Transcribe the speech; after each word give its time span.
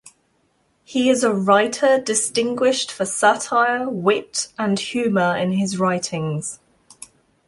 He 0.83 1.11
is 1.11 1.23
a 1.23 1.31
writer 1.31 1.99
distinguished 1.99 2.91
for 2.91 3.05
satire, 3.05 3.87
wit 3.87 4.47
and 4.57 4.79
humour 4.79 5.37
in 5.37 5.51
his 5.51 5.77
writings. 5.77 6.59